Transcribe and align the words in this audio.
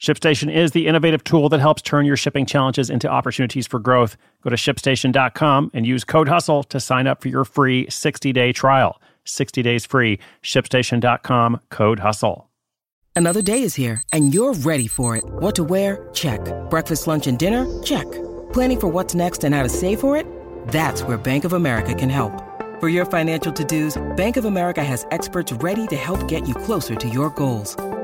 ShipStation 0.00 0.52
is 0.54 0.70
the 0.70 0.86
innovative 0.86 1.24
tool 1.24 1.48
that 1.48 1.58
helps 1.58 1.82
turn 1.82 2.06
your 2.06 2.16
shipping 2.16 2.46
challenges 2.46 2.88
into 2.88 3.08
opportunities 3.08 3.66
for 3.66 3.80
growth. 3.80 4.16
Go 4.42 4.50
to 4.50 4.56
shipstation.com 4.56 5.72
and 5.74 5.86
use 5.86 6.04
code 6.04 6.28
HUSTLE 6.28 6.64
to 6.64 6.78
sign 6.78 7.08
up 7.08 7.20
for 7.20 7.28
your 7.28 7.44
free 7.44 7.88
60 7.90 8.32
day 8.32 8.52
trial. 8.52 9.00
60 9.24 9.60
days 9.62 9.84
free. 9.84 10.20
ShipStation.com 10.42 11.60
code 11.70 11.98
HUSTLE. 11.98 12.48
Another 13.16 13.42
day 13.42 13.62
is 13.62 13.74
here 13.74 14.00
and 14.12 14.32
you're 14.32 14.54
ready 14.54 14.86
for 14.86 15.16
it. 15.16 15.24
What 15.26 15.56
to 15.56 15.64
wear? 15.64 16.08
Check. 16.14 16.40
Breakfast, 16.70 17.08
lunch, 17.08 17.26
and 17.26 17.36
dinner? 17.36 17.66
Check. 17.82 18.08
Planning 18.52 18.80
for 18.80 18.88
what's 18.88 19.16
next 19.16 19.42
and 19.42 19.52
how 19.52 19.64
to 19.64 19.68
save 19.68 19.98
for 19.98 20.16
it? 20.16 20.24
That's 20.68 21.02
where 21.02 21.18
Bank 21.18 21.44
of 21.44 21.54
America 21.54 21.92
can 21.92 22.08
help. 22.08 22.32
For 22.78 22.88
your 22.88 23.04
financial 23.04 23.52
to 23.52 23.64
dos, 23.64 24.00
Bank 24.16 24.36
of 24.36 24.44
America 24.44 24.84
has 24.84 25.04
experts 25.10 25.52
ready 25.54 25.88
to 25.88 25.96
help 25.96 26.28
get 26.28 26.46
you 26.46 26.54
closer 26.54 26.94
to 26.94 27.08
your 27.08 27.30
goals. 27.30 27.76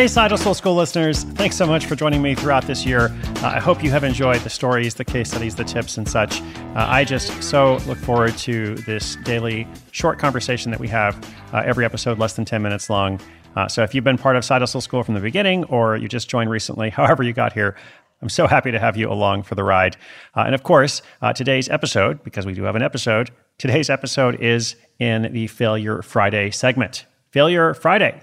Hey, 0.00 0.08
Side 0.08 0.30
Hustle 0.30 0.54
School 0.54 0.74
listeners, 0.76 1.24
thanks 1.24 1.56
so 1.56 1.66
much 1.66 1.84
for 1.84 1.94
joining 1.94 2.22
me 2.22 2.34
throughout 2.34 2.66
this 2.66 2.86
year. 2.86 3.14
Uh, 3.42 3.52
I 3.56 3.60
hope 3.60 3.84
you 3.84 3.90
have 3.90 4.02
enjoyed 4.02 4.40
the 4.40 4.48
stories, 4.48 4.94
the 4.94 5.04
case 5.04 5.28
studies, 5.28 5.54
the 5.54 5.62
tips, 5.62 5.98
and 5.98 6.08
such. 6.08 6.40
Uh, 6.40 6.86
I 6.88 7.04
just 7.04 7.42
so 7.42 7.76
look 7.86 7.98
forward 7.98 8.34
to 8.38 8.76
this 8.76 9.16
daily 9.24 9.68
short 9.90 10.18
conversation 10.18 10.70
that 10.70 10.80
we 10.80 10.88
have 10.88 11.22
uh, 11.52 11.58
every 11.66 11.84
episode, 11.84 12.18
less 12.18 12.32
than 12.32 12.46
10 12.46 12.62
minutes 12.62 12.88
long. 12.88 13.20
Uh, 13.56 13.68
so 13.68 13.82
if 13.82 13.94
you've 13.94 14.02
been 14.02 14.16
part 14.16 14.36
of 14.36 14.44
Side 14.46 14.62
Hustle 14.62 14.80
School 14.80 15.02
from 15.02 15.12
the 15.12 15.20
beginning 15.20 15.64
or 15.64 15.98
you 15.98 16.08
just 16.08 16.30
joined 16.30 16.48
recently, 16.48 16.88
however 16.98 17.22
you 17.22 17.34
got 17.34 17.52
here, 17.52 17.76
I'm 18.22 18.30
so 18.30 18.46
happy 18.46 18.70
to 18.70 18.78
have 18.78 18.96
you 18.96 19.12
along 19.12 19.42
for 19.42 19.54
the 19.54 19.64
ride. 19.64 19.98
Uh, 20.34 20.44
and 20.46 20.54
of 20.54 20.62
course, 20.62 21.02
uh, 21.20 21.34
today's 21.34 21.68
episode, 21.68 22.24
because 22.24 22.46
we 22.46 22.54
do 22.54 22.62
have 22.62 22.74
an 22.74 22.82
episode, 22.82 23.32
today's 23.58 23.90
episode 23.90 24.40
is 24.40 24.76
in 24.98 25.30
the 25.34 25.46
Failure 25.48 26.00
Friday 26.00 26.50
segment. 26.52 27.04
Failure 27.32 27.74
Friday. 27.74 28.22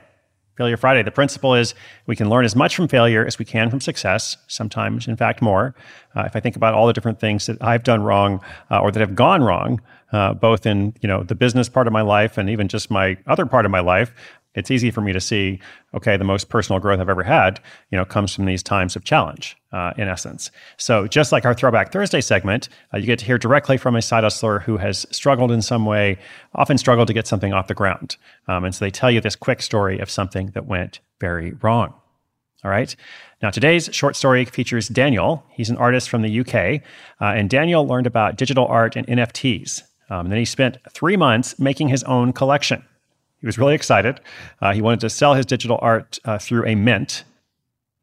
Failure 0.58 0.78
Friday. 0.78 1.04
The 1.04 1.12
principle 1.12 1.54
is 1.54 1.76
we 2.08 2.16
can 2.16 2.30
learn 2.30 2.44
as 2.44 2.56
much 2.56 2.76
from 2.76 2.88
failure 2.88 3.26
as 3.26 3.38
we 3.38 3.46
can 3.46 3.70
from 3.70 3.80
success, 3.80 4.38
sometimes, 4.48 5.08
in 5.08 5.16
fact, 5.16 5.42
more. 5.42 5.76
Uh, 6.16 6.24
if 6.26 6.36
I 6.36 6.40
think 6.40 6.56
about 6.56 6.74
all 6.74 6.88
the 6.88 6.94
different 6.94 7.20
things 7.20 7.46
that 7.46 7.62
I've 7.62 7.84
done 7.84 8.02
wrong 8.02 8.42
uh, 8.72 8.80
or 8.80 8.92
that 8.92 9.00
have 9.00 9.14
gone 9.14 9.44
wrong, 9.44 9.80
uh, 10.12 10.34
both 10.34 10.66
in 10.66 10.94
you 11.02 11.08
know 11.08 11.22
the 11.24 11.36
business 11.36 11.70
part 11.70 11.86
of 11.86 11.94
my 11.94 12.02
life 12.02 12.38
and 12.38 12.50
even 12.50 12.68
just 12.68 12.90
my 12.90 13.18
other 13.28 13.46
part 13.46 13.66
of 13.66 13.72
my 13.72 13.82
life, 13.82 14.12
it's 14.58 14.72
easy 14.72 14.90
for 14.90 15.02
me 15.02 15.14
to 15.14 15.22
see, 15.22 15.60
okay, 15.94 16.18
the 16.18 16.24
most 16.24 16.50
personal 16.50 16.80
growth 16.80 17.00
I've 17.00 17.10
ever 17.10 17.22
had, 17.22 17.60
you 17.92 17.98
know, 17.98 18.04
comes 18.04 18.34
from 18.34 18.46
these 18.46 18.64
times 18.64 18.96
of 18.96 19.04
challenge, 19.04 19.56
uh, 19.72 19.94
in 19.98 20.08
essence. 20.08 20.50
So 20.78 21.08
just 21.08 21.32
like 21.32 21.46
our 21.46 21.54
Throwback 21.54 21.92
Thursday 21.92 22.22
segment, 22.22 22.68
uh, 22.92 22.98
you 22.98 23.06
get 23.06 23.20
to 23.20 23.26
hear 23.26 23.38
directly 23.38 23.78
from 23.78 23.96
a 23.96 24.02
side 24.02 24.24
hustler 24.24 24.58
who 24.60 24.78
has 24.78 25.06
struggled 25.12 25.52
in 25.52 25.62
some 25.62 25.86
way, 25.86 26.18
often 26.56 26.80
struggled 26.80 27.08
to 27.08 27.14
get 27.14 27.28
something 27.28 27.54
off 27.54 27.68
the 27.68 27.76
ground. 27.76 28.18
Um, 28.48 28.66
and 28.66 28.74
so 28.74 28.84
they 28.84 28.90
tell 28.90 29.12
you 29.12 29.22
this 29.22 29.36
quick 29.36 29.62
story 29.62 30.00
of 30.00 30.10
something 30.10 30.48
that 30.48 30.66
went 30.66 31.02
very 31.22 31.52
wrong. 31.62 31.94
All 32.64 32.72
right. 32.72 32.96
Now, 33.44 33.52
today's 33.52 33.88
short 33.94 34.16
story 34.16 34.44
features 34.46 34.88
Daniel. 34.88 35.46
He's 35.52 35.70
an 35.70 35.78
artist 35.78 36.10
from 36.10 36.24
the 36.24 36.40
UK. 36.40 36.82
Uh, 37.22 37.38
and 37.38 37.48
Daniel 37.48 37.86
learned 37.86 38.08
about 38.08 38.38
digital 38.38 38.66
art 38.66 38.96
and 38.96 39.06
NFTs. 39.06 39.84
Um, 40.10 40.22
and 40.22 40.32
then 40.32 40.40
he 40.40 40.46
spent 40.46 40.78
three 40.92 41.16
months 41.16 41.60
making 41.60 41.90
his 41.90 42.04
own 42.06 42.34
collection. 42.34 42.84
He 43.40 43.46
was 43.46 43.58
really 43.58 43.76
excited. 43.76 44.20
Uh, 44.62 44.74
he 44.74 44.82
wanted 44.82 45.00
to 45.02 45.10
sell 45.10 45.34
his 45.34 45.46
digital 45.46 45.78
art 45.82 46.20
uh, 46.26 46.38
through 46.38 46.66
a 46.66 46.76
mint, 46.76 47.24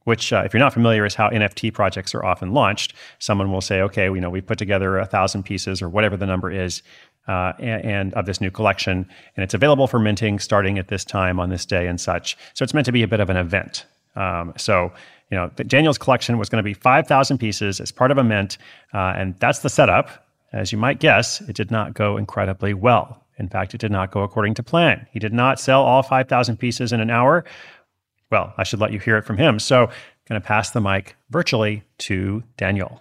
which, 0.05 0.33
uh, 0.33 0.43
if 0.45 0.53
you're 0.53 0.61
not 0.61 0.73
familiar, 0.73 1.05
is 1.05 1.15
how 1.15 1.29
NFT 1.31 1.73
projects 1.73 2.15
are 2.15 2.25
often 2.25 2.53
launched. 2.53 2.95
Someone 3.19 3.51
will 3.51 3.61
say, 3.61 3.81
"Okay, 3.81 4.05
you 4.05 4.21
know, 4.21 4.31
we 4.31 4.41
put 4.41 4.59
together 4.59 4.99
a 4.99 5.07
thousand 5.07 5.45
pieces 5.45 5.83
or 5.83 5.89
whatever 5.89 6.17
the 6.17 6.27
number 6.27 6.51
is, 6.51 6.83
uh, 7.27 7.53
and, 7.59 7.85
and, 7.85 8.15
of 8.15 8.27
this 8.27 8.41
new 8.41 8.51
collection, 8.51 9.09
and 9.37 9.43
it's 9.43 9.55
available 9.55 9.87
for 9.87 9.99
minting 9.99 10.39
starting 10.39 10.79
at 10.79 10.89
this 10.89 11.05
time 11.05 11.41
on 11.41 11.49
this 11.49 11.65
day 11.67 11.87
and 11.87 12.01
such." 12.01 12.37
So 12.53 12.63
it's 12.63 12.75
meant 12.75 12.87
to 12.87 12.93
be 12.93 13.03
a 13.03 13.09
bit 13.09 13.21
of 13.21 13.31
an 13.31 13.37
event. 13.37 13.87
Um, 14.15 14.53
so 14.57 14.93
you 15.31 15.37
know, 15.37 15.49
Daniel's 15.67 15.99
collection 15.99 16.39
was 16.39 16.49
going 16.49 16.63
to 16.63 16.65
be 16.65 16.75
5,000 16.75 17.39
pieces 17.39 17.81
as 17.81 17.91
part 17.91 18.11
of 18.11 18.19
a 18.19 18.25
mint, 18.25 18.59
uh, 18.93 19.15
and 19.17 19.35
that's 19.41 19.61
the 19.61 19.69
setup. 19.69 20.29
As 20.53 20.71
you 20.71 20.79
might 20.79 21.01
guess, 21.01 21.41
it 21.41 21.57
did 21.57 21.73
not 21.73 21.95
go 21.95 22.17
incredibly 22.17 22.75
well. 22.75 23.24
In 23.39 23.49
fact, 23.49 23.75
it 23.75 23.79
did 23.79 23.91
not 23.91 24.11
go 24.11 24.23
according 24.23 24.55
to 24.55 24.63
plan. 24.63 25.07
He 25.11 25.19
did 25.19 25.33
not 25.33 25.59
sell 25.59 25.83
all 25.83 26.03
5,000 26.03 26.57
pieces 26.57 26.93
in 26.93 27.01
an 27.01 27.11
hour. 27.11 27.45
Well, 28.31 28.55
I 28.57 28.65
should 28.65 28.81
let 28.81 28.93
you 28.93 28.99
hear 28.99 29.17
it 29.17 29.25
from 29.25 29.39
him. 29.39 29.59
So, 29.59 29.91
going 30.29 30.41
to 30.41 30.47
pass 30.47 30.71
the 30.71 30.81
mic 30.81 31.17
virtually 31.31 31.83
to 31.99 32.43
Daniel. 32.57 33.01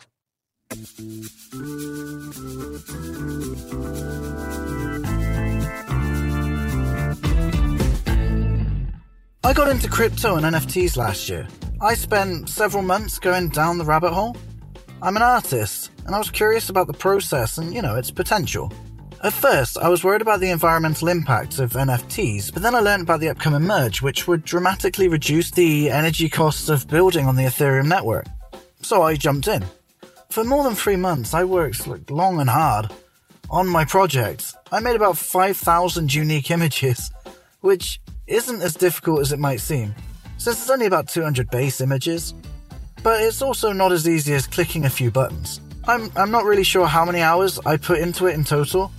I 9.45 9.53
got 9.53 9.69
into 9.69 9.89
crypto 9.89 10.35
and 10.35 10.45
NFTs 10.45 10.97
last 10.97 11.29
year. 11.29 11.47
I 11.81 11.94
spent 11.94 12.50
several 12.50 12.81
months 12.81 13.19
going 13.19 13.50
down 13.50 13.77
the 13.77 13.85
rabbit 13.85 14.11
hole. 14.11 14.35
I'm 15.01 15.15
an 15.17 15.21
artist, 15.21 15.91
and 16.05 16.15
I 16.15 16.17
was 16.17 16.31
curious 16.31 16.69
about 16.69 16.88
the 16.88 16.94
process 16.94 17.57
and, 17.57 17.73
you 17.73 17.81
know, 17.81 17.95
its 17.95 18.09
potential. 18.09 18.71
At 19.23 19.31
first, 19.31 19.78
I 19.78 19.88
was 19.88 20.03
worried 20.03 20.22
about 20.22 20.41
the 20.41 20.50
environmental 20.50 21.07
impact 21.07 21.57
of 21.59 21.72
NFTs, 21.72 22.51
but 22.51 22.61
then 22.61 22.75
I 22.75 22.81
learned 22.81 23.03
about 23.03 23.22
the 23.22 23.29
upcoming 23.29 23.61
merge, 23.61 24.01
which 24.01 24.28
would 24.28 24.44
dramatically 24.44 25.07
reduce 25.07 25.50
the 25.50 25.89
energy 25.89 26.28
costs 26.28 26.67
of 26.67 26.89
building 26.89 27.25
on 27.25 27.38
the 27.38 27.44
Ethereum 27.44 27.88
network. 27.88 28.25
So 28.81 29.01
I 29.01 29.16
jumped 29.16 29.47
in. 29.47 29.63
For 30.29 30.44
more 30.44 30.66
than 30.66 30.75
three 30.75 30.97
months, 30.97 31.33
I 31.33 31.45
worked 31.45 31.88
like, 31.88 32.12
long 32.12 32.41
and 32.41 32.50
hard 32.50 32.91
on 33.50 33.66
my 33.66 33.85
project. 33.85 34.56
I 34.73 34.81
made 34.81 34.97
about 34.97 35.17
5,000 35.17 36.13
unique 36.13 36.51
images, 36.51 37.09
which 37.62 38.01
isn't 38.28 38.62
as 38.62 38.75
difficult 38.75 39.22
as 39.22 39.31
it 39.31 39.39
might 39.39 39.62
seem, 39.62 39.95
since 40.38 40.59
it's 40.59 40.69
only 40.69 40.88
about 40.88 41.07
200 41.07 41.50
base 41.50 41.79
images. 41.79 42.33
But 43.03 43.22
it's 43.22 43.41
also 43.41 43.72
not 43.72 43.94
as 43.94 44.06
easy 44.06 44.33
as 44.33 44.47
clicking 44.47 44.83
a 44.83 44.89
few 44.89 45.12
buttons. 45.12 45.62
I'm, 45.85 46.12
I'm 46.17 46.31
not 46.31 46.44
really 46.44 46.63
sure 46.63 46.88
how 46.88 47.06
many 47.06 47.22
hours 47.22 47.57
I 47.66 47.78
put 47.78 48.00
into 48.00 48.28
it 48.28 48.33
in 48.33 48.44
total, 48.44 48.91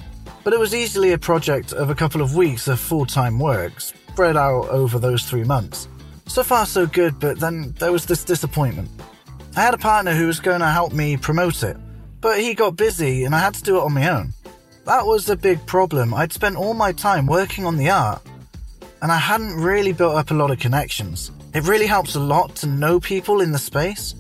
but 0.45 0.53
it 0.53 0.59
was 0.61 0.75
easily 0.75 1.13
a 1.13 1.19
project 1.19 1.73
of 1.73 1.91
a 1.91 1.95
couple 1.95 2.21
of 2.21 2.37
weeks 2.37 2.69
of 2.69 2.79
full 2.79 3.07
time 3.07 3.39
work, 3.39 3.81
spread 3.81 4.37
out 4.37 4.69
over 4.69 4.99
those 4.99 5.25
three 5.25 5.43
months. 5.43 5.89
So 6.27 6.45
far, 6.45 6.67
so 6.67 6.87
good, 6.87 7.19
but 7.19 7.41
then 7.41 7.75
there 7.79 7.91
was 7.91 8.07
this 8.07 8.23
disappointment. 8.23 8.91
I 9.57 9.63
had 9.63 9.75
a 9.75 9.79
partner 9.79 10.13
who 10.13 10.27
was 10.27 10.41
going 10.41 10.61
to 10.61 10.69
help 10.69 10.93
me 10.93 11.17
promote 11.17 11.63
it, 11.63 11.77
but 12.21 12.41
he 12.41 12.55
got 12.55 12.77
busy 12.77 13.25
and 13.25 13.35
I 13.35 13.41
had 13.41 13.55
to 13.55 13.63
do 13.63 13.79
it 13.79 13.83
on 13.83 13.95
my 13.95 14.09
own. 14.11 14.33
That 14.85 15.07
was 15.07 15.31
a 15.31 15.37
big 15.37 15.65
problem. 15.67 16.13
I'd 16.13 16.33
spent 16.33 16.57
all 16.57 16.75
my 16.75 16.93
time 16.93 17.27
working 17.27 17.65
on 17.65 17.77
the 17.77 17.89
art, 17.89 18.23
and 19.01 19.11
I 19.11 19.17
hadn't 19.17 19.55
really 19.55 19.93
built 19.93 20.17
up 20.17 20.31
a 20.31 20.35
lot 20.35 20.51
of 20.51 20.59
connections. 20.59 21.31
It 21.55 21.67
really 21.67 21.87
helps 21.87 22.17
a 22.17 22.21
lot 22.21 22.55
to 22.57 22.67
know 22.67 23.01
people 23.01 23.41
in 23.41 23.53
the 23.53 23.59
space 23.59 24.15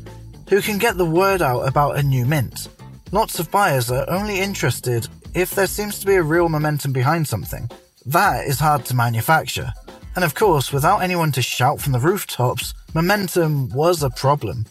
who 0.49 0.63
can 0.63 0.79
get 0.79 0.97
the 0.97 1.05
word 1.05 1.43
out 1.43 1.69
about 1.69 1.99
a 1.99 2.03
new 2.03 2.25
mint. 2.25 2.69
Lots 3.15 3.39
of 3.39 3.49
buyers 3.49 3.93
are 3.93 4.11
only 4.11 4.41
interested 4.41 5.07
if 5.35 5.55
there 5.55 5.69
seems 5.69 6.01
to 6.01 6.07
be 6.07 6.17
a 6.17 6.23
real 6.25 6.49
momentum 6.49 6.93
behind 6.93 7.29
something. 7.29 7.71
That 8.07 8.45
is 8.45 8.59
hard 8.59 8.85
to 8.87 8.97
manufacture. 8.97 9.73
And 10.17 10.25
of 10.25 10.35
course, 10.35 10.73
without 10.73 10.99
anyone 10.99 11.31
to 11.31 11.41
shout 11.41 11.81
from 11.81 11.93
the 11.93 12.01
rooftops, 12.01 12.75
momentum 12.93 13.69
was 13.69 14.03
a 14.03 14.11
problem. 14.11 14.67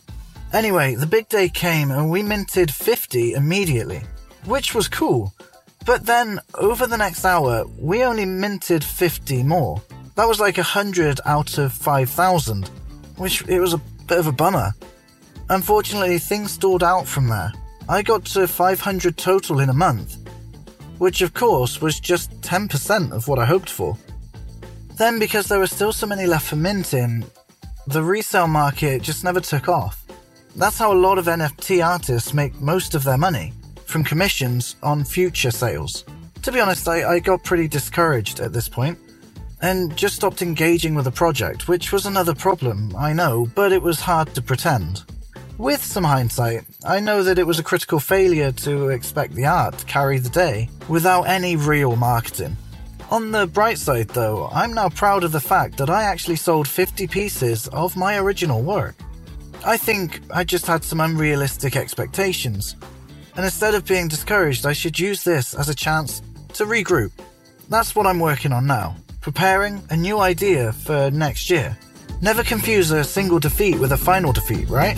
Anyway, 0.52 0.96
the 0.96 1.06
big 1.06 1.30
day 1.30 1.48
came 1.48 1.90
and 1.90 2.12
we 2.12 2.22
minted 2.22 2.70
50 2.70 3.32
immediately, 3.32 4.02
which 4.44 4.76
was 4.76 4.90
cool. 4.90 5.34
But 5.86 6.06
then, 6.06 6.42
over 6.56 6.86
the 6.86 6.98
next 6.98 7.24
hour, 7.24 7.64
we 7.80 8.04
only 8.04 8.26
minted 8.26 8.84
50 8.84 9.42
more. 9.44 9.82
That 10.16 10.28
was 10.28 10.42
like 10.42 10.58
100 10.58 11.22
out 11.26 11.58
of 11.60 11.72
5,000, 11.72 12.70
which 13.16 13.48
it 13.48 13.62
was 13.62 13.74
a 13.74 13.82
bit 14.10 14.20
of 14.20 14.28
a 14.28 14.34
bummer. 14.34 14.74
Unfortunately, 15.50 16.20
things 16.20 16.52
stalled 16.52 16.84
out 16.84 17.08
from 17.08 17.30
there. 17.30 17.54
I 17.90 18.02
got 18.02 18.26
to 18.26 18.48
500 18.48 19.18
total 19.18 19.60
in 19.60 19.70
a 19.70 19.74
month, 19.74 20.18
which 21.00 21.22
of 21.22 21.34
course 21.34 21.82
was 21.82 22.00
just 22.00 22.32
10% 22.42 23.12
of 23.12 23.28
what 23.28 23.40
I 23.40 23.46
hoped 23.46 23.70
for. 23.70 23.98
Then, 24.96 25.20
because 25.20 25.48
there 25.48 25.60
were 25.60 25.68
still 25.68 25.92
so 25.92 26.08
many 26.08 26.26
left 26.26 26.48
for 26.48 26.56
minting, 26.56 27.26
the 27.88 28.02
resale 28.02 28.48
market 28.48 29.02
just 29.02 29.24
never 29.24 29.42
took 29.42 29.68
off. 29.68 30.04
That's 30.56 30.78
how 30.78 30.94
a 30.94 31.04
lot 31.08 31.18
of 31.18 31.26
NFT 31.26 31.86
artists 31.86 32.34
make 32.34 32.54
most 32.62 32.96
of 32.96 33.04
their 33.04 33.18
money 33.18 33.54
from 33.86 34.04
commissions 34.04 34.76
on 34.82 35.04
future 35.04 35.52
sales. 35.52 36.06
To 36.44 36.52
be 36.52 36.60
honest, 36.60 36.88
I, 36.88 37.16
I 37.16 37.20
got 37.20 37.44
pretty 37.44 37.68
discouraged 37.68 38.40
at 38.40 38.54
this 38.54 38.70
point 38.70 38.98
and 39.62 39.96
just 39.98 40.16
stopped 40.16 40.42
engaging 40.42 40.94
with 40.94 41.06
the 41.06 41.12
project, 41.12 41.68
which 41.68 41.92
was 41.92 42.06
another 42.06 42.36
problem, 42.36 42.94
I 42.98 43.14
know, 43.14 43.48
but 43.56 43.72
it 43.72 43.82
was 43.82 44.00
hard 44.00 44.34
to 44.36 44.42
pretend. 44.42 45.04
With 45.58 45.84
some 45.84 46.04
hindsight, 46.04 46.64
I 46.84 47.00
know 47.00 47.22
that 47.22 47.38
it 47.38 47.46
was 47.46 47.60
a 47.60 47.64
critical 47.64 48.00
failure 48.00 48.52
to 48.52 48.90
expect 48.90 49.36
the 49.36 49.46
art 49.46 49.78
to 49.78 49.86
carry 49.86 50.18
the 50.18 50.30
day 50.30 50.68
without 50.90 51.24
any 51.24 51.56
real 51.56 51.96
marketing. 51.96 52.58
On 53.12 53.32
the 53.32 53.46
bright 53.46 53.78
side, 53.78 54.10
though, 54.10 54.50
I'm 54.52 54.74
now 54.74 54.90
proud 54.90 55.24
of 55.24 55.32
the 55.32 55.40
fact 55.40 55.78
that 55.78 55.92
I 55.92 56.04
actually 56.04 56.38
sold 56.38 56.68
50 56.68 57.06
pieces 57.06 57.68
of 57.68 57.96
my 57.96 58.18
original 58.18 58.64
work. 58.64 58.96
I 59.64 59.78
think 59.78 60.22
I 60.34 60.44
just 60.44 60.66
had 60.66 60.84
some 60.84 61.00
unrealistic 61.00 61.76
expectations, 61.76 62.76
and 63.36 63.46
instead 63.46 63.76
of 63.76 63.86
being 63.86 64.08
discouraged, 64.08 64.66
I 64.66 64.74
should 64.74 64.98
use 64.98 65.24
this 65.24 65.54
as 65.54 65.70
a 65.70 65.76
chance 65.76 66.24
to 66.54 66.66
regroup. 66.66 67.12
That's 67.70 67.96
what 67.96 68.08
I'm 68.08 68.20
working 68.20 68.52
on 68.52 68.66
now, 68.66 68.96
preparing 69.22 69.84
a 69.92 69.96
new 69.96 70.20
idea 70.20 70.74
for 70.74 71.12
next 71.12 71.52
year. 71.52 71.78
Never 72.22 72.44
confuse 72.44 72.90
a 72.90 73.04
single 73.04 73.40
defeat 73.40 73.78
with 73.80 73.92
a 73.92 73.98
final 73.98 74.34
defeat, 74.34 74.68
right? 74.68 74.98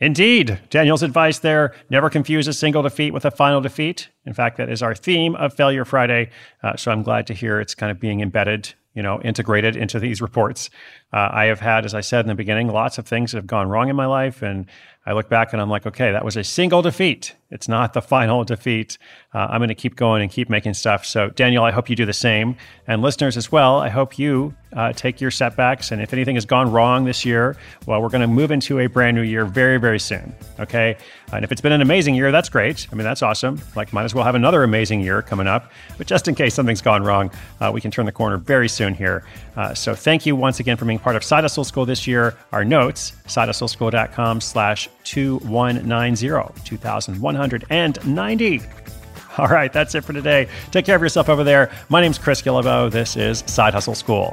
Indeed. 0.00 0.60
Daniel's 0.70 1.02
advice 1.02 1.38
there 1.38 1.72
never 1.88 2.10
confuse 2.10 2.48
a 2.48 2.52
single 2.52 2.82
defeat 2.82 3.12
with 3.12 3.24
a 3.24 3.30
final 3.30 3.60
defeat. 3.60 4.08
In 4.26 4.32
fact, 4.32 4.56
that 4.56 4.68
is 4.68 4.82
our 4.82 4.94
theme 4.94 5.36
of 5.36 5.54
Failure 5.54 5.84
Friday. 5.84 6.30
Uh, 6.62 6.76
so 6.76 6.90
I'm 6.90 7.02
glad 7.02 7.26
to 7.28 7.34
hear 7.34 7.60
it's 7.60 7.74
kind 7.74 7.92
of 7.92 8.00
being 8.00 8.20
embedded, 8.20 8.74
you 8.94 9.02
know, 9.02 9.20
integrated 9.22 9.76
into 9.76 10.00
these 10.00 10.20
reports. 10.20 10.68
Uh, 11.12 11.28
I 11.32 11.44
have 11.44 11.60
had, 11.60 11.84
as 11.84 11.94
I 11.94 12.00
said 12.00 12.20
in 12.24 12.28
the 12.28 12.34
beginning, 12.34 12.68
lots 12.68 12.98
of 12.98 13.06
things 13.06 13.32
that 13.32 13.38
have 13.38 13.46
gone 13.46 13.68
wrong 13.68 13.88
in 13.88 13.94
my 13.94 14.06
life. 14.06 14.42
And 14.42 14.66
I 15.06 15.12
look 15.12 15.28
back 15.28 15.52
and 15.52 15.60
I'm 15.60 15.68
like, 15.68 15.86
okay, 15.86 16.12
that 16.12 16.24
was 16.24 16.36
a 16.36 16.44
single 16.44 16.80
defeat. 16.80 17.34
It's 17.50 17.68
not 17.68 17.92
the 17.92 18.00
final 18.00 18.42
defeat. 18.42 18.98
Uh, 19.32 19.46
I'm 19.50 19.60
going 19.60 19.68
to 19.68 19.74
keep 19.74 19.96
going 19.96 20.22
and 20.22 20.30
keep 20.30 20.50
making 20.50 20.74
stuff. 20.74 21.04
So, 21.04 21.28
Daniel, 21.28 21.62
I 21.62 21.70
hope 21.70 21.88
you 21.88 21.94
do 21.94 22.06
the 22.06 22.12
same. 22.12 22.56
And 22.88 23.00
listeners 23.00 23.36
as 23.36 23.52
well, 23.52 23.78
I 23.78 23.90
hope 23.90 24.18
you 24.18 24.54
uh, 24.72 24.92
take 24.92 25.20
your 25.20 25.30
setbacks. 25.30 25.92
And 25.92 26.02
if 26.02 26.12
anything 26.12 26.34
has 26.34 26.46
gone 26.46 26.72
wrong 26.72 27.04
this 27.04 27.24
year, 27.24 27.56
well, 27.86 28.02
we're 28.02 28.08
going 28.08 28.22
to 28.22 28.26
move 28.26 28.50
into 28.50 28.80
a 28.80 28.86
brand 28.86 29.16
new 29.16 29.22
year 29.22 29.44
very, 29.44 29.76
very 29.76 30.00
soon. 30.00 30.34
Okay. 30.58 30.96
And 31.32 31.44
if 31.44 31.52
it's 31.52 31.60
been 31.60 31.72
an 31.72 31.82
amazing 31.82 32.16
year, 32.16 32.32
that's 32.32 32.48
great. 32.48 32.88
I 32.90 32.96
mean, 32.96 33.04
that's 33.04 33.22
awesome. 33.22 33.60
Like, 33.76 33.92
might 33.92 34.04
as 34.04 34.14
well 34.14 34.24
have 34.24 34.34
another 34.34 34.64
amazing 34.64 35.00
year 35.00 35.22
coming 35.22 35.46
up. 35.46 35.70
But 35.96 36.08
just 36.08 36.26
in 36.26 36.34
case 36.34 36.54
something's 36.54 36.82
gone 36.82 37.04
wrong, 37.04 37.30
uh, 37.60 37.70
we 37.72 37.80
can 37.80 37.90
turn 37.90 38.06
the 38.06 38.12
corner 38.12 38.36
very 38.36 38.68
soon 38.68 38.94
here. 38.94 39.24
Uh, 39.54 39.74
so, 39.74 39.94
thank 39.94 40.26
you 40.26 40.34
once 40.34 40.58
again 40.58 40.76
for 40.76 40.86
being 40.86 40.98
part 40.98 41.14
of 41.14 41.22
Side 41.22 41.44
Hustle 41.44 41.62
School 41.64 41.86
this 41.86 42.06
year. 42.06 42.36
Our 42.50 42.64
notes, 42.64 43.12
sidehustleschool.com 43.26 44.40
slash 44.40 44.88
2190, 45.04 46.62
2190. 46.64 48.60
All 49.36 49.48
right, 49.48 49.72
that's 49.72 49.94
it 49.94 50.04
for 50.04 50.12
today. 50.12 50.48
Take 50.70 50.84
care 50.84 50.96
of 50.96 51.02
yourself 51.02 51.28
over 51.28 51.42
there. 51.42 51.70
My 51.88 52.00
name's 52.00 52.18
Chris 52.18 52.40
Guillebeau. 52.42 52.90
This 52.90 53.16
is 53.16 53.42
Side 53.46 53.74
Hustle 53.74 53.94
School. 53.94 54.32